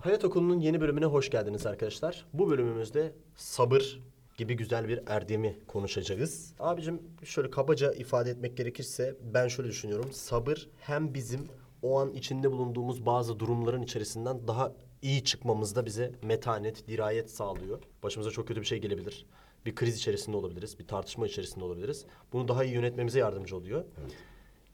[0.00, 2.26] Hayat Okulu'nun yeni bölümüne hoş geldiniz arkadaşlar.
[2.32, 4.00] Bu bölümümüzde sabır
[4.36, 6.54] gibi güzel bir erdemi konuşacağız.
[6.60, 10.12] Abicim şöyle kabaca ifade etmek gerekirse ben şöyle düşünüyorum.
[10.12, 11.48] Sabır hem bizim
[11.82, 17.78] o an içinde bulunduğumuz bazı durumların içerisinden daha iyi çıkmamızda bize metanet, dirayet sağlıyor.
[18.02, 19.26] Başımıza çok kötü bir şey gelebilir.
[19.66, 22.04] Bir kriz içerisinde olabiliriz, bir tartışma içerisinde olabiliriz.
[22.32, 23.84] Bunu daha iyi yönetmemize yardımcı oluyor.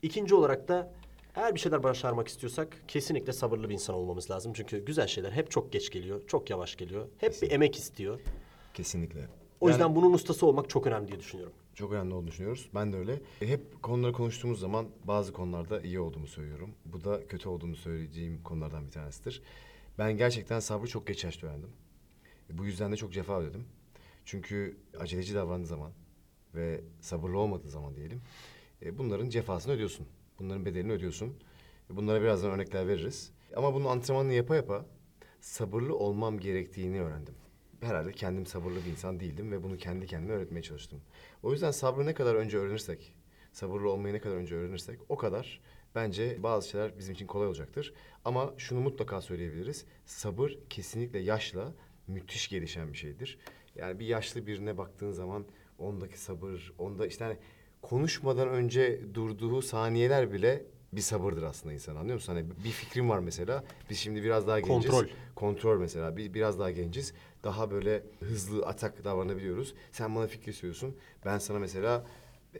[0.03, 0.93] İkinci olarak da
[1.37, 4.53] eğer bir şeyler başarmak istiyorsak kesinlikle sabırlı bir insan olmamız lazım.
[4.53, 7.09] Çünkü güzel şeyler hep çok geç geliyor, çok yavaş geliyor.
[7.19, 8.21] Hep bir emek istiyor.
[8.75, 9.29] Kesinlikle.
[9.61, 11.55] O Yani yüzden bunun ustası olmak çok önemli diye düşünüyorum.
[11.75, 12.69] çok önemli olduğunu düşünüyoruz.
[12.75, 13.21] Ben de öyle.
[13.43, 16.71] E, Hep konuları konuştuğumuz zaman bazı konularda iyi olduğumu söylüyorum.
[16.85, 19.43] Bu da kötü olduğumu söyleyeceğim konulardan bir tanesidir.
[19.99, 21.71] Ben gerçekten sabrı çok geç yaşta öğrendim.
[22.51, 23.65] E, Bu yüzden de çok cefa ödedim.
[24.25, 25.93] Çünkü aceleci davrandığı zaman
[26.55, 28.23] ve sabırlı olmadığı zaman diyelim
[28.83, 30.07] e, bunların cefasını ödüyorsun.
[30.39, 31.37] Bunların bedelini ödüyorsun.
[31.91, 33.33] Bunlara birazdan örnekler veririz.
[33.57, 34.87] Ama bunun antrenmanını yapa yapa
[35.41, 37.35] sabırlı olmam gerektiğini öğrendim.
[37.81, 41.01] Herhalde kendim sabırlı bir insan değildim ve bunu kendi kendime öğretmeye çalıştım.
[41.43, 43.15] O yüzden sabrı ne kadar önce öğrenirsek,
[43.53, 45.61] sabırlı olmayı ne kadar önce öğrenirsek o kadar
[45.95, 47.95] bence bazı şeyler bizim için kolay olacaktır.
[48.25, 49.87] Ama şunu mutlaka söyleyebiliriz.
[50.07, 51.75] Sabır kesinlikle yaşla
[52.07, 53.39] müthiş gelişen bir şeydir.
[53.75, 55.47] Yani bir yaşlı birine baktığın zaman
[55.79, 57.37] ondaki sabır, onda işte hani
[57.83, 62.35] konuşmadan önce durduğu saniyeler bile bir sabırdır aslında insan anlıyor musun?
[62.35, 63.65] Hani bir fikrim var mesela.
[63.91, 64.91] Biz şimdi biraz daha genciz.
[64.91, 65.09] Kontrol.
[65.35, 66.17] Kontrol mesela.
[66.17, 67.15] Bir, biraz daha genciz.
[67.45, 69.75] Daha böyle hızlı atak davranabiliyoruz.
[69.93, 70.97] Sen bana fikri söylüyorsun.
[71.25, 72.07] Ben sana mesela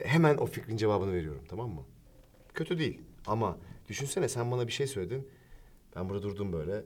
[0.01, 1.83] hemen o fikrin cevabını veriyorum tamam mı?
[2.55, 3.59] Kötü değil ama
[3.89, 5.29] düşünsene sen bana bir şey söyledin.
[5.97, 6.85] Ben burada durdum böyle.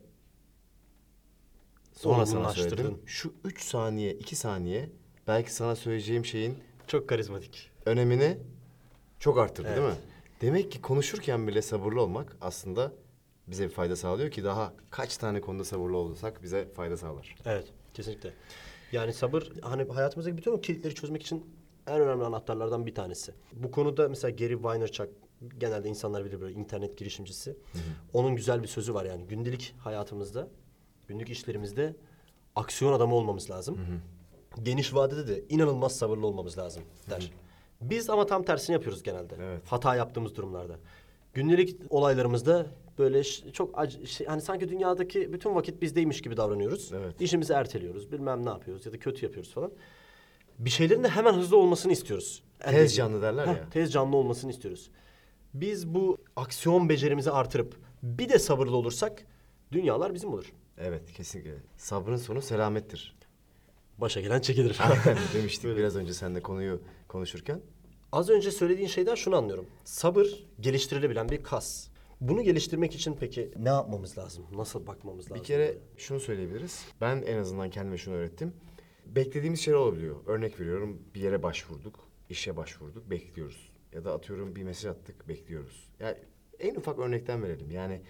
[1.92, 2.98] Sonra sana söyledim.
[3.06, 4.90] Şu üç saniye, iki saniye
[5.26, 6.58] belki sana söyleyeceğim şeyin
[6.90, 7.70] Çok karizmatik.
[7.86, 8.38] önemini
[9.18, 9.92] çok arttırdı değil Evet.
[9.92, 9.98] mi?
[10.40, 12.92] Demek ki konuşurken bile sabırlı olmak aslında
[13.46, 17.34] bize bir fayda sağlıyor ki daha kaç tane konuda sabırlı olursak bize fayda sağlar.
[17.44, 18.32] Evet, kesinlikle.
[18.92, 21.46] Yani sabır hani hayatımızdaki bütün o kilitleri çözmek için
[21.86, 23.32] en önemli anahtarlardan bir tanesi.
[23.52, 25.08] Bu konuda mesela Gary Vaynerchuk
[25.58, 27.56] genelde insanlar bilir böyle internet girişimcisi.
[28.12, 30.48] Onun güzel bir sözü var yani gündelik hayatımızda,
[31.08, 31.96] günlük işlerimizde
[32.54, 33.78] aksiyon adamı olmamız lazım.
[34.62, 37.32] Geniş vadede de inanılmaz sabırlı olmamız lazım der.
[37.80, 39.34] Biz ama tam tersini yapıyoruz genelde.
[39.42, 39.62] Evet.
[39.66, 40.76] Hata yaptığımız durumlarda.
[41.34, 42.66] Gündelik olaylarımızda
[42.98, 43.22] böyle
[43.52, 46.92] çok ac- şey, hani sanki dünyadaki bütün vakit bizdeymiş gibi davranıyoruz.
[46.92, 47.20] Evet.
[47.20, 49.72] İşimizi erteliyoruz, bilmem ne yapıyoruz ya da kötü yapıyoruz falan.
[50.58, 52.42] Bir şeylerin de hemen hızlı olmasını istiyoruz.
[52.58, 53.68] Tez canlı derler Heh, ya.
[53.70, 54.90] Tez canlı olmasını istiyoruz.
[55.54, 59.24] Biz bu aksiyon becerimizi artırıp bir de sabırlı olursak
[59.72, 60.52] dünyalar bizim olur.
[60.78, 61.54] Evet kesinlikle.
[61.76, 63.16] Sabrın sonu selamettir.
[64.00, 64.78] Başa gelen çekilir.
[65.34, 67.60] Demiştik biraz önce seninle konuyu konuşurken.
[68.12, 69.66] Az önce söylediğin şeyden şunu anlıyorum.
[69.84, 71.88] Sabır geliştirilebilen bir kas.
[72.20, 74.44] Bunu geliştirmek için peki ne yapmamız lazım?
[74.52, 75.36] Nasıl bakmamız lazım?
[75.36, 76.86] Bir kere şunu söyleyebiliriz.
[77.00, 78.52] Ben en azından kendime şunu öğrettim.
[79.06, 80.16] Beklediğimiz şeyler olabiliyor.
[80.26, 83.70] Örnek veriyorum bir yere başvurduk, işe başvurduk, bekliyoruz.
[83.92, 85.88] Ya da atıyorum bir mesaj attık, bekliyoruz.
[86.00, 86.16] Yani
[86.58, 87.70] en ufak örnekten verelim.
[87.70, 88.02] Yani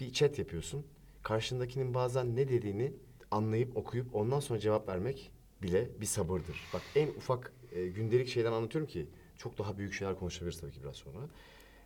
[0.00, 0.86] bir chat yapıyorsun.
[1.22, 2.92] Karşındakinin bazen ne dediğini
[3.30, 5.32] anlayıp okuyup ondan sonra cevap vermek
[5.62, 6.60] bile bir sabırdır.
[6.74, 10.82] Bak en ufak e, gündelik şeyden anlatıyorum ki çok daha büyük şeyler konuşabiliriz tabii ki
[10.82, 11.18] biraz sonra.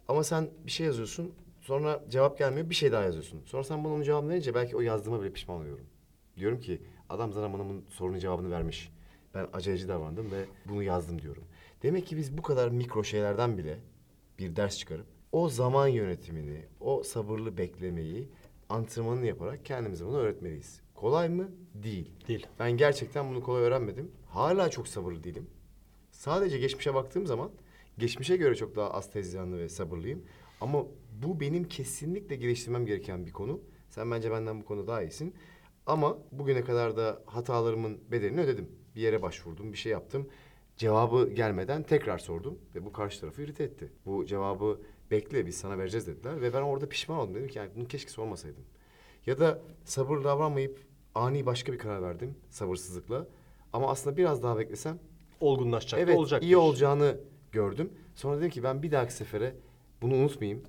[0.08, 3.42] Ama sen bir şey yazıyorsun, sonra cevap gelmiyor, bir şey daha yazıyorsun.
[3.44, 5.86] Sonra sen bana onun cevabını verince belki o yazdığıma bile pişman oluyorum.
[6.36, 8.92] Diyorum ki adam zaten bana bunun sorunun cevabını vermiş.
[9.34, 11.44] Ben aceleci davrandım ve bunu yazdım diyorum.
[11.82, 13.78] Demek ki biz bu kadar mikro şeylerden bile
[14.38, 18.28] bir ders çıkarıp o zaman yönetimini, o sabırlı beklemeyi
[18.68, 20.80] antrenmanını yaparak kendimize bunu öğretmeliyiz.
[21.02, 21.50] Kolay mı?
[21.74, 22.10] Değil.
[22.28, 22.46] Değil.
[22.58, 24.10] Ben gerçekten bunu kolay öğrenmedim.
[24.28, 25.46] Hala çok sabırlı değilim.
[26.10, 27.50] Sadece geçmişe baktığım zaman
[27.98, 30.22] geçmişe göre çok daha az tezcanlı ve sabırlıyım.
[30.60, 30.86] Ama
[31.22, 33.60] bu benim kesinlikle geliştirmem gereken bir konu.
[33.88, 35.34] Sen bence benden bu konuda daha iyisin.
[35.86, 38.68] Ama bugüne kadar da hatalarımın bedelini ödedim.
[38.96, 40.28] Bir yere başvurdum, bir şey yaptım.
[40.76, 43.92] Cevabı gelmeden tekrar sordum ve bu karşı tarafı irite etti.
[44.06, 44.80] Bu cevabı
[45.10, 47.34] bekle biz sana vereceğiz dediler ve ben orada pişman oldum.
[47.34, 48.64] Dedim ki yani bunu keşke sormasaydım.
[49.26, 53.26] Ya da sabırlı davranmayıp ani başka bir karar verdim sabırsızlıkla.
[53.72, 54.98] Ama aslında biraz daha beklesem
[55.40, 56.42] Olgunlaşacak evet olacak.
[56.42, 57.16] iyi olacağını
[57.52, 57.92] gördüm.
[58.14, 59.54] Sonra dedim ki ben bir dahaki sefere
[60.02, 60.62] bunu unutmayayım.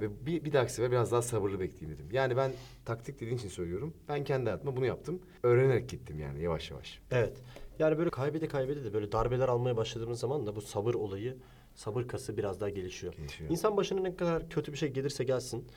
[0.00, 2.08] Ve bir, bir dahaki sefer biraz daha sabırlı bekleyeyim dedim.
[2.12, 2.52] Yani ben
[2.84, 3.94] taktik dediğin için söylüyorum.
[4.08, 5.20] Ben kendi hayatıma bunu yaptım.
[5.42, 7.00] Öğrenerek gittim yani yavaş yavaş.
[7.10, 7.36] Evet.
[7.78, 11.36] Yani böyle kaybede kaybede de böyle darbeler almaya başladığımız zaman da bu sabır olayı,
[11.74, 13.12] sabır kası biraz daha gelişiyor.
[13.14, 13.50] Gelişiyor.
[13.50, 15.68] İnsan başına ne kadar kötü bir şey gelirse gelsin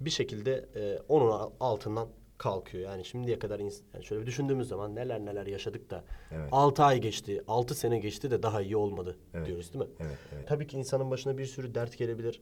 [0.00, 2.08] bir şekilde e, onun altından
[2.40, 2.84] kalkıyor.
[2.84, 6.48] Yani şimdiye kadar yani şöyle bir düşündüğümüz zaman neler neler yaşadık da Evet.
[6.52, 9.46] 6 ay geçti, 6 sene geçti de daha iyi olmadı Evet.
[9.46, 9.90] diyoruz değil mi?
[10.00, 10.48] Evet, evet.
[10.48, 12.40] Tabii ki insanın başına bir sürü dert gelebilir.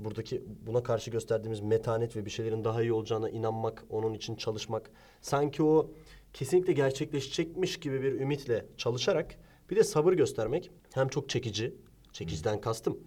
[0.00, 4.90] Buradaki buna karşı gösterdiğimiz metanet ve bir şeylerin daha iyi olacağına inanmak, onun için çalışmak.
[5.20, 5.90] Sanki o
[6.32, 9.34] kesinlikle gerçekleşecekmiş gibi bir ümitle çalışarak
[9.70, 11.74] bir de sabır göstermek hem çok çekici,
[12.12, 12.98] çekiciden kastım.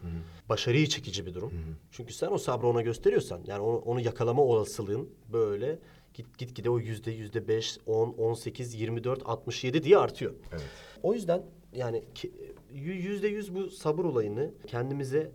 [0.50, 1.54] Başarıyı çekici bir durum.
[1.92, 5.80] Çünkü sen o sabrı ona gösteriyorsan yani onu, onu yakalama olasılığın böyle
[6.14, 9.98] git git gide o yüzde yüzde beş, on, on sekiz, yirmi dört, altmış yedi diye
[9.98, 10.34] artıyor.
[10.52, 10.64] Evet.
[11.04, 11.44] O yüzden
[11.74, 12.04] yani
[12.74, 15.32] yüzde yüz bu sabır olayını kendimize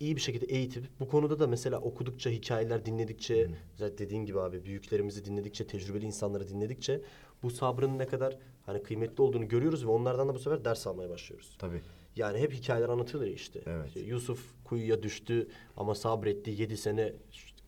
[0.00, 4.64] iyi bir şekilde eğitip bu konuda da mesela okudukça, hikayeler dinledikçe, zaten dediğin gibi abi
[4.64, 7.00] büyüklerimizi dinledikçe, tecrübeli insanları dinledikçe
[7.42, 11.10] bu sabrın ne kadar hani kıymetli olduğunu görüyoruz ve onlardan da bu sefer ders almaya
[11.10, 11.56] başlıyoruz.
[11.58, 11.80] Tabii.
[12.16, 13.60] Yani hep hikayeler anlatılır işte.
[13.66, 13.86] Evet.
[13.88, 16.50] İşte Yusuf kuyuya düştü ama sabretti.
[16.50, 17.12] Yedi sene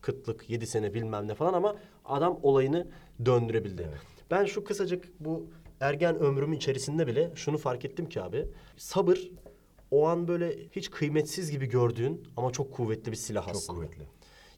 [0.01, 1.75] kıtlık, yedi sene bilmem ne falan ama
[2.05, 2.87] adam olayını
[3.25, 3.85] döndürebildi.
[3.89, 3.99] Evet.
[4.31, 5.47] Ben şu kısacık bu
[5.79, 8.45] ergen ömrümün içerisinde bile şunu fark ettim ki abi.
[8.77, 9.31] Sabır
[9.91, 13.79] o an böyle hiç kıymetsiz gibi gördüğün ama çok kuvvetli bir silah Çok aslında.
[13.79, 14.03] kuvvetli.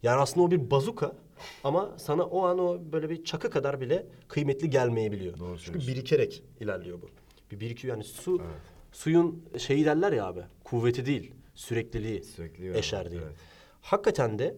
[0.04, 1.16] Yani aslında o bir bazuka
[1.64, 5.40] ama sana o an o böyle bir çakı kadar bile kıymetli gelmeyebiliyor.
[5.40, 7.10] Doğru Çünkü birikerek ilerliyor bu.
[7.52, 8.56] Bir birikiyor yani su Evet.
[8.92, 13.22] suyun şeyi derler ya abi kuvveti değil sürekliliği Sürekliliği eşer diye.
[13.22, 13.36] evet.
[13.82, 14.56] Hakikaten de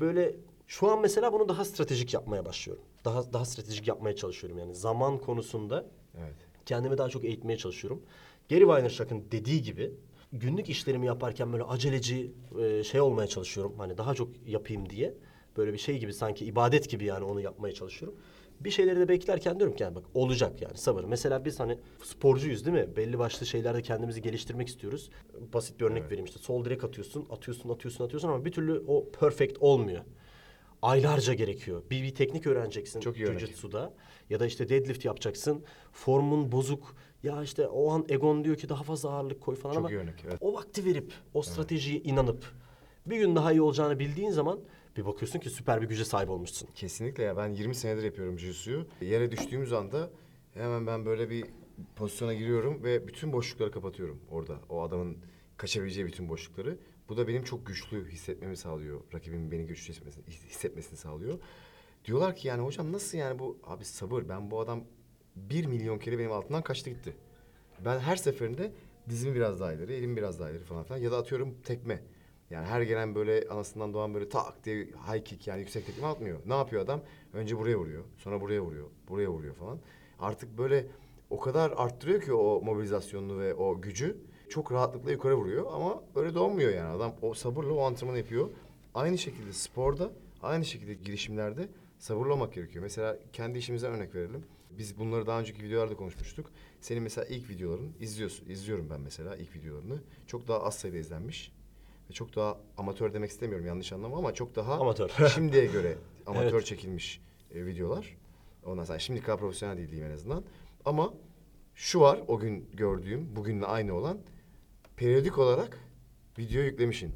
[0.00, 0.36] böyle
[0.66, 2.84] şu an mesela bunu daha stratejik yapmaya başlıyorum.
[3.04, 5.86] Daha daha stratejik yapmaya çalışıyorum yani zaman konusunda
[6.18, 6.34] Evet.
[6.66, 8.02] kendimi daha çok eğitmeye çalışıyorum.
[8.50, 9.92] Gary Vaynerchuk'un dediği gibi
[10.32, 13.74] günlük işlerimi yaparken böyle aceleci e, şey olmaya çalışıyorum.
[13.78, 15.14] Hani daha çok yapayım diye.
[15.56, 18.18] Böyle bir şey gibi sanki ibadet gibi yani onu yapmaya çalışıyorum.
[18.64, 21.04] Bir şeyleri de beklerken diyorum ki yani bak olacak yani sabır.
[21.04, 22.96] Mesela biz hani sporcuyuz değil mi?
[22.96, 25.10] Belli başlı şeylerde kendimizi geliştirmek istiyoruz.
[25.52, 26.10] Basit bir örnek Evet.
[26.10, 30.00] vereyim işte sol direk atıyorsun, atıyorsun, atıyorsun, atıyorsun ama bir türlü o perfect olmuyor.
[30.82, 31.82] Aylarca gerekiyor.
[31.90, 33.40] Bir, bir teknik öğreneceksin Çok iyi örnek.
[33.40, 33.92] jiu-jitsu'da
[34.30, 35.64] ya da işte deadlift yapacaksın.
[35.92, 36.96] Formun bozuk.
[37.22, 40.14] Ya işte o an egon diyor ki daha fazla ağırlık koy falan Çok ama örnek,
[40.28, 40.36] evet.
[40.40, 42.44] o vakti verip o stratejiye inanıp
[43.06, 44.60] bir gün daha iyi olacağını bildiğin zaman
[44.96, 46.68] bir bakıyorsun ki süper bir güce sahip olmuşsun.
[46.74, 50.10] Kesinlikle ya ben 20 senedir yapıyorum jiu Yere düştüğümüz anda
[50.54, 51.44] hemen ben böyle bir
[51.96, 54.58] pozisyona giriyorum ve bütün boşlukları kapatıyorum orada.
[54.68, 55.18] O adamın
[55.56, 56.78] kaçabileceği bütün boşlukları.
[57.08, 59.00] Bu da benim çok güçlü hissetmemi sağlıyor.
[59.14, 61.38] Rakibimin beni güçlü hissetmesini, hissetmesini sağlıyor.
[62.04, 64.84] Diyorlar ki yani hocam nasıl yani bu abi sabır ben bu adam
[65.36, 67.14] bir milyon kere benim altından kaçtı gitti.
[67.84, 68.72] Ben her seferinde
[69.08, 72.02] dizimi biraz daha ileri, elimi biraz daha ileri falan filan ya da atıyorum tekme.
[72.52, 76.38] Yani her gelen böyle anasından doğan böyle tak diye high kick yani yüksek tekme atmıyor.
[76.46, 77.00] Ne yapıyor adam?
[77.32, 79.78] Önce buraya vuruyor, sonra buraya vuruyor, buraya vuruyor falan.
[80.18, 80.86] Artık böyle
[81.30, 84.16] o kadar arttırıyor ki o mobilizasyonunu ve o gücü.
[84.48, 86.88] Çok rahatlıkla yukarı vuruyor ama öyle de olmuyor yani.
[86.96, 88.48] Adam o sabırla o antrenmanı yapıyor.
[88.94, 90.12] Aynı şekilde sporda,
[90.42, 92.82] aynı şekilde girişimlerde sabırlı olmak gerekiyor.
[92.82, 94.44] Mesela kendi işimizden örnek verelim.
[94.78, 96.50] Biz bunları daha önceki videolarda konuşmuştuk.
[96.80, 98.48] Senin mesela ilk videoların izliyorsun.
[98.48, 99.98] izliyorum ben mesela ilk videolarını.
[100.26, 101.52] Çok daha az sayıda izlenmiş.
[102.12, 105.10] Ve çok daha amatör demek istemiyorum yanlış anlama ama çok daha Amatör.
[105.34, 106.66] şimdiye göre amatör Evet.
[106.66, 107.20] çekilmiş
[107.54, 108.16] e, videolar.
[108.64, 110.44] Ondan sonra şimdi kadar profesyonel değil diyeyim en azından.
[110.84, 111.14] Ama
[111.74, 114.18] şu var o gün gördüğüm, bugünle aynı olan
[114.96, 115.78] periyodik olarak
[116.38, 117.14] video yüklemişin.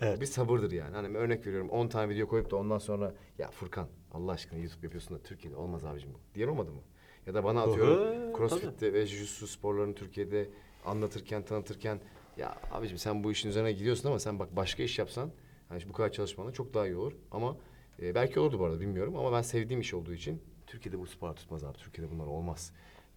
[0.00, 0.20] Evet.
[0.20, 0.96] Bir sabırdır yani.
[0.96, 4.86] Hani örnek veriyorum 10 tane video koyup da ondan sonra ya Furkan Allah aşkına YouTube
[4.86, 6.18] yapıyorsun da Türkiye'de olmaz abicim bu.
[6.34, 6.80] Diyen olmadı mı?
[7.26, 10.48] Ya da bana atıyorum CrossFit'te ve Jiu-Jitsu sporlarını Türkiye'de
[10.84, 12.00] anlatırken, tanıtırken
[12.36, 15.30] ya abicim sen bu işin üzerine gidiyorsun ama sen bak başka iş yapsan
[15.68, 17.12] hani bu kadar çalışmanla çok daha iyi olur.
[17.30, 17.56] Ama
[18.02, 21.32] e, belki olurdu bu arada bilmiyorum ama ben sevdiğim iş olduğu için Türkiye'de bu spor
[21.32, 21.78] tutmaz abi.
[21.78, 22.72] Türkiye'de bunlar olmaz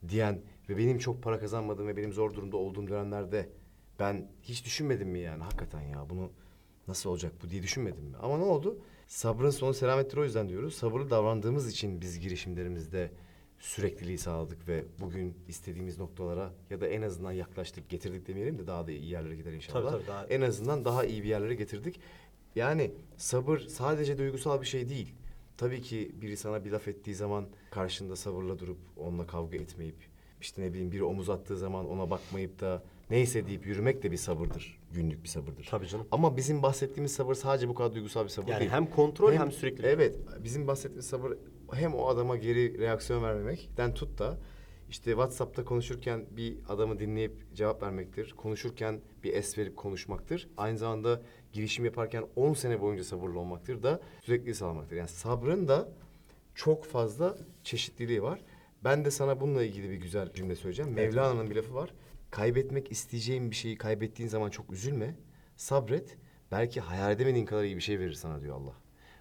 [0.07, 3.49] diyen ve benim çok para kazanmadığım ve benim zor durumda olduğum dönemlerde
[3.99, 6.31] ben hiç düşünmedim mi yani hakikaten ya bunu
[6.87, 8.17] nasıl olacak bu diye düşünmedim mi?
[8.21, 8.79] Ama ne oldu?
[9.07, 10.73] Sabrın sonu selamettir o yüzden diyoruz.
[10.73, 13.11] Sabırlı davrandığımız için biz girişimlerimizde
[13.59, 18.87] sürekliliği sağladık ve bugün istediğimiz noktalara ya da en azından yaklaştık, getirdik demeyelim de daha
[18.87, 19.81] da iyi yerlere gider inşallah.
[19.91, 21.99] Tabii, tabii, daha- En azından daha iyi bir yerlere getirdik.
[22.55, 25.13] Yani sabır sadece duygusal bir şey değil.
[25.57, 29.95] Tabii ki biri sana bir laf ettiği zaman karşında sabırla durup onunla kavga etmeyip
[30.41, 34.17] işte ne bileyim biri omuz attığı zaman ona bakmayıp da neyse deyip yürümek de bir
[34.17, 34.79] sabırdır.
[34.93, 35.67] Günlük bir sabırdır.
[35.71, 36.07] Tabii canım.
[36.11, 38.71] Ama bizim bahsettiğimiz sabır sadece bu kadar duygusal bir sabır Yani değil.
[38.71, 39.85] hem kontrol hem süreklilik.
[39.89, 40.15] Evet.
[40.43, 41.37] Bizim bahsettiğimiz sabır
[41.73, 44.37] hem o adama geri reaksiyon vermemekten tut da
[44.89, 48.33] işte WhatsApp'ta konuşurken bir adamı dinleyip cevap vermektir.
[48.37, 50.49] Konuşurken bir es verip konuşmaktır.
[50.57, 51.21] Aynı zamanda
[51.53, 54.95] girişim yaparken 10 sene boyunca sabırlı olmaktır da sürekli sağlamaktır.
[54.95, 55.89] Yani sabrın da
[56.55, 58.39] çok fazla çeşitliliği var.
[58.83, 60.91] Ben de sana bununla ilgili bir güzel cümle söyleyeceğim.
[60.93, 61.93] Mevlana'nın bir lafı var.
[62.31, 65.15] Kaybetmek isteyeceğin bir şeyi kaybettiğin zaman çok üzülme.
[65.55, 66.17] Sabret.
[66.51, 68.73] Belki hayal edemediğin kadar iyi bir şey verir sana diyor Allah.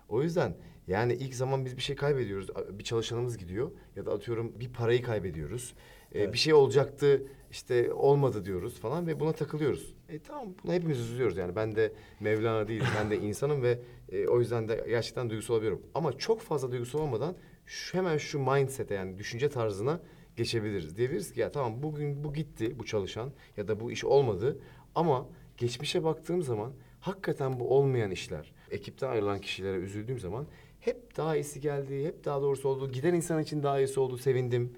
[0.08, 2.48] O yüzden yani ilk zaman biz bir şey kaybediyoruz.
[2.78, 5.74] Bir çalışanımız gidiyor ya da atıyorum bir parayı kaybediyoruz.
[6.12, 6.32] Ee, Evet.
[6.32, 9.94] Bir şey olacaktı işte olmadı diyoruz falan ve buna takılıyoruz.
[10.08, 11.56] E tamam buna hepimiz üzülüyoruz yani.
[11.56, 12.86] Ben de Mevlana değilim.
[13.00, 13.78] ben de insanım ve
[14.12, 15.82] e, o yüzden de gerçekten duygusal olabiliyorum.
[15.94, 17.36] Ama çok fazla duygusal olmadan
[17.66, 20.00] şu, hemen şu mindset'e yani düşünce tarzına
[20.36, 20.96] geçebiliriz.
[20.96, 24.58] Diyebiliriz ki ya tamam bugün bu gitti bu çalışan ya da bu iş olmadı
[24.94, 30.46] ama geçmişe baktığım zaman hakikaten bu olmayan işler, ekipten ayrılan kişilere üzüldüğüm zaman
[30.80, 32.90] hep daha iyisi geldi, hep daha doğrusu oldu.
[32.92, 34.72] Giden insan için daha iyisi oldu, sevindim.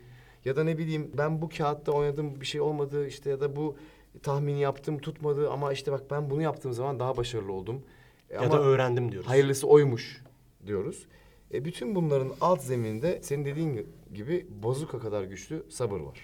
[0.45, 3.76] Ya da ne bileyim ben bu kağıtta oynadım bir şey olmadı işte ya da bu
[4.23, 7.83] tahmini yaptım tutmadı ama işte bak ben bunu yaptığım zaman daha başarılı oldum.
[8.30, 9.30] E Ya ama da öğrendim diyoruz.
[9.30, 10.23] hayırlısı oymuş
[10.66, 11.07] diyoruz.
[11.54, 16.18] E bütün bunların alt zemininde senin dediğin gibi bazuka kadar güçlü sabır var.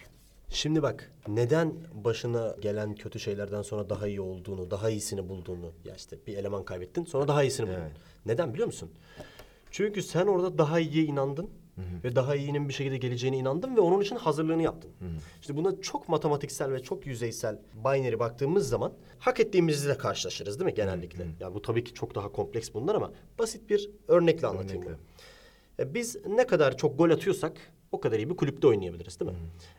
[0.49, 1.75] Şimdi bak neden
[2.05, 6.65] başına gelen kötü şeylerden sonra daha iyi olduğunu, daha iyisini bulduğunu ya işte bir eleman
[6.65, 7.79] kaybettin sonra daha iyisini buldun.
[7.81, 7.93] Evet.
[8.27, 8.91] Neden biliyor musun?
[9.71, 11.51] Çünkü sen orada daha iyiye inandın
[12.05, 14.91] ve daha iyinin bir şekilde geleceğine inandın ve onun için hazırlığını yaptın.
[15.41, 20.75] İşte buna çok matematiksel ve çok yüzeysel binary baktığımız zaman hak ettiğimizle karşılaşırız değil mi
[20.75, 21.27] genellikle?
[21.41, 24.99] Yani bu tabii ki çok daha kompleks bunlar ama basit bir örnekle anlatayım Örnekle.
[25.79, 25.87] bunu.
[25.91, 27.53] E, Biz ne kadar çok gol atıyorsak
[27.95, 29.37] o kadar iyi bir kulüpte oynayabiliriz değil mi?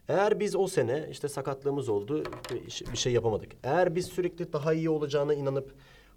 [0.07, 2.23] Eğer biz o sene işte sakatlığımız oldu
[2.91, 3.51] bir şey yapamadık.
[3.63, 5.73] Eğer biz sürekli daha iyi olacağına inanıp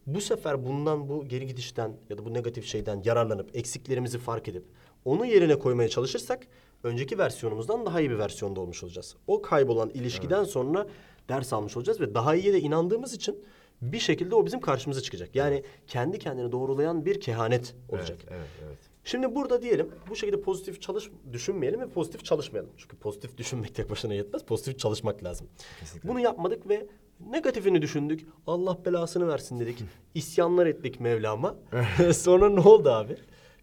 [0.07, 4.64] bu sefer bundan bu geri gidişten ya da bu negatif şeyden yararlanıp eksiklerimizi fark edip
[5.05, 6.47] onu yerine koymaya çalışırsak
[6.83, 9.17] önceki versiyonumuzdan daha iyi bir versiyonda olmuş olacağız.
[9.26, 10.87] O kaybolan ilişkiden sonra
[11.28, 13.45] ders almış olacağız ve daha iyiye de inandığımız için
[13.83, 15.37] bir şekilde o bizim karşımıza çıkacak.
[15.37, 18.19] Yani kendi kendini doğrulayan bir kehanet olacak.
[18.21, 18.78] Evet, evet, evet.
[19.08, 22.70] Şimdi burada diyelim bu şekilde pozitif çalış düşünmeyelim ve pozitif çalışmayalım.
[22.76, 24.44] Çünkü pozitif düşünmek tek başına yetmez.
[24.44, 25.48] Pozitif çalışmak lazım.
[25.80, 26.08] Kesinlikle.
[26.08, 26.86] Bunu yapmadık ve
[27.30, 28.26] negatifini düşündük.
[28.46, 29.78] Allah belasını versin dedik.
[30.14, 31.56] İsyanlar ettik Mevlam'a.
[32.14, 33.16] Sonra ne oldu abi?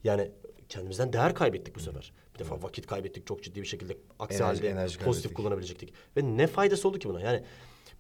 [0.04, 0.32] Yani
[0.70, 2.14] kendimizden değer kaybettik bu sefer.
[2.34, 3.98] Bir defa vakit kaybettik çok ciddi bir şekilde.
[4.20, 5.38] Aksi Enerji- halde enerji pozitif kaybettik.
[5.38, 5.94] kullanabilecektik.
[6.18, 7.22] Ve ne faydası oldu ki buna?
[7.22, 7.44] Yani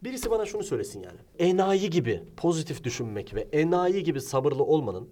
[0.03, 1.19] birisi bana şunu söylesin yani.
[1.39, 5.09] Enayi gibi pozitif düşünmek ve enayi gibi sabırlı olmanın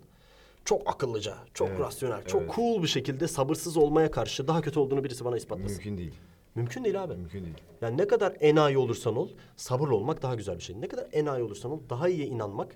[0.66, 2.52] çok akıllıca, çok Evet, rasyonel, çok evet.
[2.56, 5.72] cool bir şekilde sabırsız olmaya karşı daha kötü olduğunu birisi bana ispatlasın.
[5.76, 6.14] Mümkün değil.
[6.56, 7.14] Mümkün değil abi.
[7.16, 7.56] Mümkün değil.
[7.82, 10.82] Yani ne kadar enayi olursan ol, sabırlı olmak daha güzel bir şey.
[10.82, 12.76] Ne kadar enayi olursan ol, daha iyiye inanmak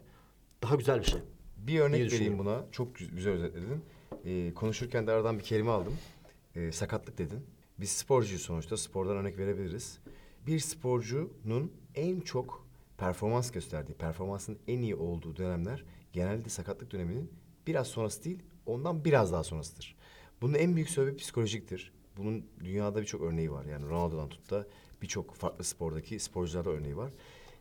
[0.64, 1.20] daha güzel bir şey.
[1.58, 2.40] Bir örnek vereyim düşünüyorum.
[2.40, 2.66] buna.
[2.72, 3.82] Çok gü- güzel özetledin.
[4.26, 5.94] Ee, konuşurken de aradan bir kelime aldım.
[6.56, 7.40] Ee, sakatlık dedin.
[7.80, 8.78] Biz sporcuyuz sonuçta.
[8.78, 10.00] Spordan örnek verebiliriz.
[10.48, 12.68] Bir sporcunun en çok
[12.98, 17.32] performans gösterdiği, performansın en iyi olduğu dönemler genelde sakatlık döneminin
[17.68, 19.96] biraz sonrası değil, ondan biraz daha sonrasıdır.
[20.42, 21.94] Bunun en büyük sebebi psikolojiktir.
[22.18, 23.66] Bunun dünyada birçok örneği var.
[23.66, 24.68] Yani Ronaldo'dan tut da
[25.02, 27.12] birçok farklı spordaki sporcularda örneği var.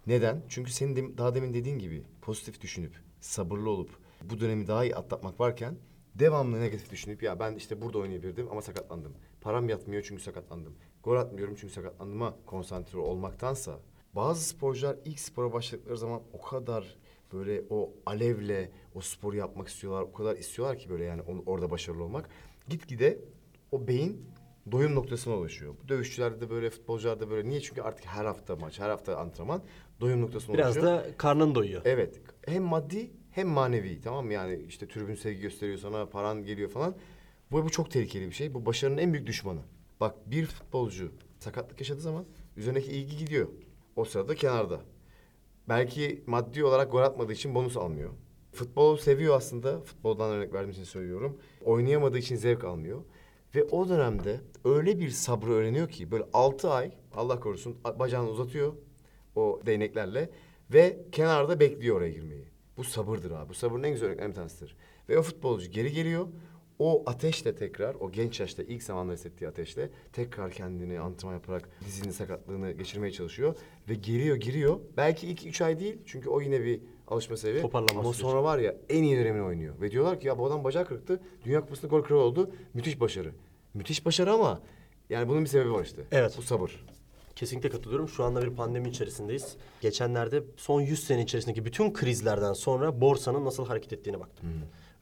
[0.07, 0.43] Neden?
[0.49, 3.91] Çünkü senin de, daha demin dediğin gibi pozitif düşünüp, sabırlı olup
[4.23, 5.77] bu dönemi daha iyi atlatmak varken
[6.15, 9.13] devamlı negatif düşünüp ya ben işte burada oynayabilirdim ama sakatlandım.
[9.41, 10.77] Param yatmıyor çünkü sakatlandım.
[11.03, 13.79] Gol atmıyorum çünkü sakatlandığıma konsantre olmaktansa
[14.15, 16.97] bazı sporcular ilk spora başladıkları zaman o kadar
[17.33, 20.03] böyle o alevle o sporu yapmak istiyorlar.
[20.03, 22.29] O kadar istiyorlar ki böyle yani onu, orada başarılı olmak.
[22.69, 23.19] Gitgide
[23.73, 24.27] o beyin
[24.73, 25.75] doyum noktasına ulaşıyor.
[25.85, 27.49] Bu dövüşçülerde de böyle, futbolcularda da böyle.
[27.49, 27.61] Niye?
[27.61, 29.63] Çünkü artık her hafta maç, her hafta antrenman
[30.01, 30.99] doyum noktasına Biraz ulaşıyor.
[30.99, 31.83] da karnın doyuyor.
[31.85, 32.21] Evet.
[32.47, 34.33] Hem maddi hem manevi tamam mı?
[34.33, 36.95] Yani işte tribün sevgi gösteriyor sana, paran geliyor falan.
[37.53, 38.55] Bu, bu çok tehlikeli bir şey.
[38.55, 39.61] Bu başarının en büyük düşmanı.
[40.01, 42.25] Bak bir futbolcu sakatlık yaşadığı zaman
[42.57, 43.49] üzerindeki ilgi gidiyor.
[43.97, 44.81] O sırada kenarda.
[45.69, 48.11] Belki maddi olarak gol atmadığı için bonus almıyor.
[48.53, 49.81] Futbolu seviyor aslında.
[49.81, 51.39] Futboldan örnek verdiğim için söylüyorum.
[51.65, 53.03] Oynayamadığı için zevk almıyor.
[53.55, 58.73] Ve o dönemde öyle bir sabrı öğreniyor ki böyle altı ay Allah korusun bacağını uzatıyor
[59.37, 60.31] o değneklerle
[60.73, 62.49] ve kenarda bekliyor oraya girmeyi.
[62.77, 63.49] Bu sabırdır abi.
[63.49, 64.77] Bu sabırın en güzel örneklerinden bir tanesidir.
[65.09, 66.27] Ve o futbolcu geri geliyor.
[66.79, 72.11] O ateşle tekrar, o genç yaşta ilk zamanlar hissettiği ateşle tekrar kendini antrenman yaparak dizinin
[72.11, 73.57] sakatlığını geçirmeye çalışıyor.
[73.89, 74.81] Ve geliyor, giriyor.
[74.97, 77.63] Belki ilk üç ay değil çünkü o yine bir alışma sebebi.
[77.63, 78.23] Toparlanma Ama süreci.
[78.23, 79.81] sonra var ya en iyi dönemini oynuyor.
[79.81, 81.21] Ve diyorlar ki ya bu adam bacağı kırıktı.
[81.45, 82.51] Dünya Kupası'nda gol kralı oldu.
[82.75, 83.33] Müthiş başarı.
[83.75, 84.61] Müthiş başarı ama
[85.11, 86.03] yani bunun bir sebebi var işte.
[86.13, 86.35] Evet.
[86.39, 86.85] Bu sabır.
[87.37, 88.09] Kesinlikle katılıyorum.
[88.09, 89.57] Şu anda bir pandemi içerisindeyiz.
[89.81, 94.49] Geçenlerde son 100 sene içerisindeki bütün krizlerden sonra borsanın nasıl hareket ettiğine baktım.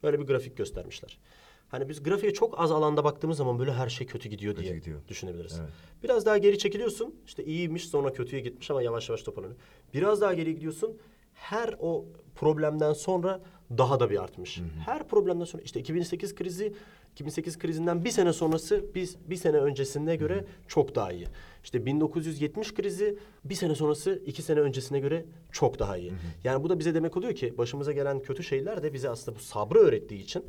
[0.03, 1.19] Öyle bir grafik göstermişler.
[1.69, 4.79] Hani biz grafiğe çok az alanda baktığımız zaman böyle her şey kötü gidiyor Kötü diye
[4.79, 5.01] gidiyor.
[5.09, 5.59] düşünebiliriz.
[5.61, 5.71] Evet.
[6.03, 7.15] Biraz daha geri çekiliyorsun.
[7.27, 9.61] İşte iyiymiş sonra kötüye gitmiş ama yavaş yavaş toparlanıyor.
[9.95, 10.97] Biraz daha geri gidiyorsun.
[11.35, 12.05] Her o
[12.35, 13.41] problemden sonra
[13.79, 14.61] daha da bir artmış.
[14.85, 16.75] Her problemden sonra işte 2008 krizi
[17.13, 21.27] 2008 krizinden bir sene sonrası biz bir sene öncesine göre çok daha iyi.
[21.65, 26.13] İşte 1970 krizi bir sene sonrası iki sene öncesine göre çok daha iyi.
[26.45, 29.43] Yani bu da bize demek oluyor ki başımıza gelen kötü şeyler de bize aslında bu
[29.43, 30.45] sabrı öğrettiği için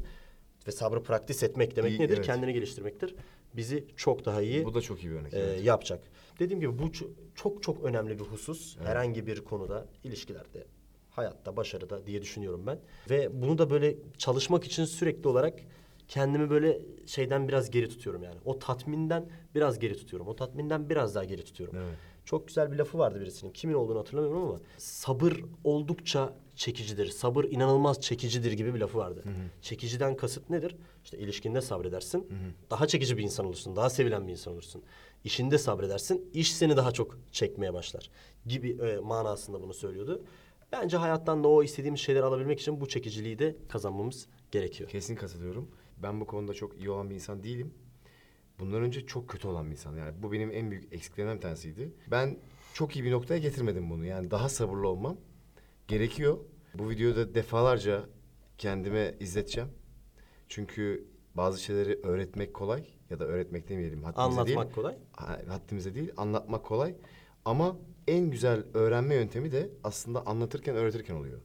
[0.67, 2.15] ve sabrı praktis etmek demek İyi, nedir?
[2.17, 2.25] evet.
[2.25, 3.15] Kendini geliştirmektir.
[3.55, 5.33] Bizi çok daha iyi Bu da çok iyi bir örnek.
[5.33, 5.63] e, evet.
[5.63, 5.99] yapacak.
[6.39, 8.77] Dediğim gibi bu ço- çok çok önemli bir husus.
[8.79, 10.65] Herhangi bir konuda, ilişkilerde,
[11.09, 12.79] hayatta, başarıda diye düşünüyorum ben.
[13.09, 15.53] Ve bunu da böyle çalışmak için sürekli olarak
[16.07, 18.35] kendimi böyle şeyden biraz geri tutuyorum yani.
[18.45, 20.27] O tatminden biraz geri tutuyorum.
[20.27, 21.75] O tatminden biraz daha geri tutuyorum.
[21.77, 21.97] Evet.
[22.25, 23.51] Çok güzel bir lafı vardı birisinin.
[23.51, 27.07] Kimin olduğunu hatırlamıyorum ama sabır oldukça çekicidir.
[27.07, 29.23] Sabır inanılmaz çekicidir gibi bir lafı vardı.
[29.61, 30.75] Çekiciden kasıt nedir?
[31.03, 32.27] İşte ilişkinde sabredersin.
[32.69, 33.75] Daha çekici bir insan olursun.
[33.75, 34.83] Daha sevilen bir insan olursun.
[35.23, 36.29] İşinde sabredersin.
[36.33, 38.09] İş seni daha çok çekmeye başlar.
[38.45, 40.23] Gibi e, manasında bunu söylüyordu.
[40.71, 44.89] Bence hayattan da o istediğimiz şeyleri alabilmek için bu çekiciliği de kazanmamız gerekiyor.
[44.89, 45.67] Kesin katılıyorum.
[45.97, 47.73] Ben bu konuda çok iyi olan bir insan değilim.
[48.59, 49.97] Bundan önce çok kötü olan bir insan.
[49.97, 51.91] Yani bu benim en büyük eksiklerimden bir tanesiydi.
[52.11, 52.37] Ben
[52.73, 54.05] çok iyi bir noktaya getirmedim bunu.
[54.05, 55.17] Yani daha sabırlı olmam
[55.87, 56.37] gerekiyor.
[56.73, 58.03] Bu videoda defalarca
[58.57, 59.69] kendime izleteceğim.
[60.47, 64.03] Çünkü bazı şeyleri öğretmek kolay ya da öğretmek demeyelim.
[64.03, 64.75] Haddimize Anlatmak değil.
[64.75, 64.97] kolay.
[65.11, 66.95] Ha- haddimize değil, anlatmak kolay.
[67.45, 71.41] Ama en güzel öğrenme yöntemi de aslında anlatırken, öğretirken oluyor.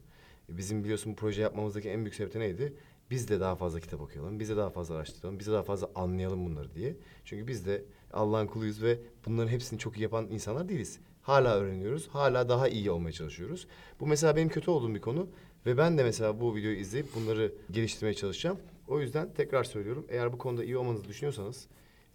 [0.48, 2.74] Bizim biliyorsun bu proje yapmamızdaki en büyük sebep neydi?
[3.10, 5.90] Biz de daha fazla kitap okuyalım, biz de daha fazla araştıralım, biz de daha fazla
[5.94, 6.96] anlayalım bunları diye.
[7.24, 11.00] Çünkü biz de Allah'ın kuluyuz ve bunların hepsini çok iyi yapan insanlar değiliz.
[11.22, 13.66] Hala öğreniyoruz, hala daha iyi olmaya çalışıyoruz.
[14.00, 15.28] Bu mesela benim kötü olduğum bir konu
[15.66, 18.58] ve ben de mesela bu videoyu izleyip bunları geliştirmeye çalışacağım.
[18.88, 21.66] O yüzden tekrar söylüyorum, eğer bu konuda iyi olmanızı düşünüyorsanız,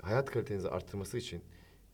[0.01, 1.41] hayat kalitenizi arttırması için,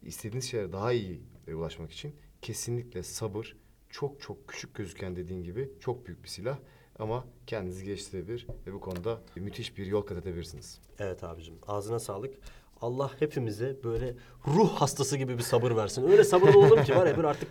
[0.03, 3.55] istediğiniz şeylere daha iyi ulaşmak için kesinlikle sabır
[3.89, 6.57] çok çok küçük gözüken dediğin gibi çok büyük bir silah
[6.99, 10.79] ama kendinizi geliştirebilir ve bu konuda müthiş bir yol kat edebilirsiniz.
[10.99, 12.33] Evet abicim ağzına sağlık.
[12.81, 14.15] Allah hepimize böyle
[14.47, 16.11] ruh hastası gibi bir sabır versin.
[16.11, 17.47] Öyle sabırlı olalım ki var ya böyle artık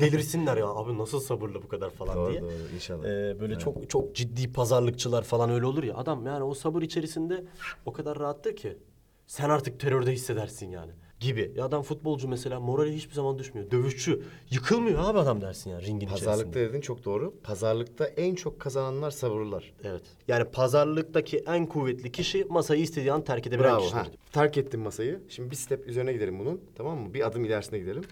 [0.00, 0.66] delirsinler ya.
[0.66, 2.42] Abi nasıl sabırlı bu kadar falan diye.
[2.74, 3.04] inşallah.
[3.04, 5.94] Ee, böyle çok çok ciddi pazarlıkçılar falan öyle olur ya.
[5.96, 7.44] Adam yani o sabır içerisinde
[7.86, 8.78] o kadar rahattır ki.
[9.26, 10.92] Sen artık terörde hissedersin yani.
[11.20, 11.52] Gibi.
[11.56, 13.70] Ya adam futbolcu mesela morali hiçbir zaman düşmüyor.
[13.70, 14.22] Dövüşçü.
[14.50, 16.68] Yıkılmıyor abi adam dersin yani ringin Pazarlıkta içerisinde.
[16.72, 17.34] dedin çok doğru.
[17.42, 19.72] Pazarlıkta en çok kazananlar sabırlılar.
[19.84, 20.02] Evet.
[20.28, 23.80] Yani pazarlıktaki en kuvvetli kişi masayı istediği an terk edebilen Bravo.
[23.80, 23.96] kişidir.
[23.98, 25.20] Ha, terk ettim masayı.
[25.28, 26.60] Şimdi bir step üzerine gidelim bunun.
[26.74, 27.14] Tamam mı?
[27.14, 28.02] Bir adım ilerisine gidelim.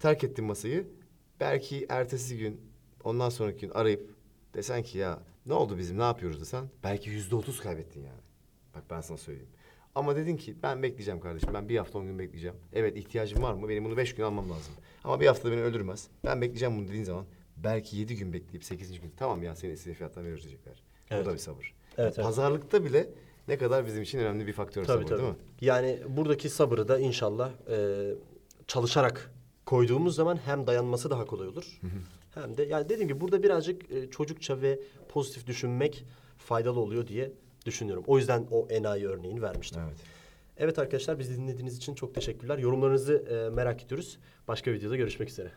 [0.00, 0.86] Terk ettim masayı.
[1.40, 2.60] Belki ertesi gün,
[3.04, 4.10] ondan sonraki gün arayıp
[4.54, 6.64] desen ki ya ne oldu bizim ne yapıyoruz desen.
[6.84, 8.20] Belki yüzde otuz kaybettin yani.
[8.74, 9.48] Bak ben sana söyleyeyim.
[9.94, 11.50] Ama dedin ki ben bekleyeceğim kardeşim.
[11.54, 12.56] Ben bir hafta on gün bekleyeceğim.
[12.72, 13.68] Evet ihtiyacım var mı?
[13.68, 14.74] Benim bunu beş gün almam lazım.
[15.04, 16.08] Ama bir haftada beni öldürmez.
[16.24, 17.24] Ben bekleyeceğim bunu dediğin zaman
[17.56, 20.82] belki yedi gün bekleyip sekizinci gün tamam ya senin istediğin fiyattan veriyoruz diyecekler.
[21.10, 21.26] Evet.
[21.26, 21.74] Bu da bir sabır.
[21.98, 22.26] Evet, evet.
[22.26, 23.08] Pazarlıkta bile
[23.48, 25.20] ne kadar bizim için önemli bir faktör Tabii sabır tabii.
[25.20, 25.36] değil mi?
[25.60, 28.08] Yani buradaki sabrı da inşallah e,
[28.66, 29.32] çalışarak
[29.66, 31.80] koyduğumuz zaman hem dayanması daha kolay olur.
[32.34, 36.04] hem de yani dediğim gibi burada birazcık e, çocukça ve pozitif düşünmek
[36.38, 37.32] faydalı oluyor diye
[37.66, 38.04] düşünüyorum.
[38.06, 39.82] O yüzden o enayi örneğini vermiştim.
[39.86, 39.96] Evet.
[40.56, 42.58] Evet arkadaşlar bizi dinlediğiniz için çok teşekkürler.
[42.58, 44.18] Yorumlarınızı e, merak ediyoruz.
[44.48, 45.50] Başka videoda görüşmek üzere.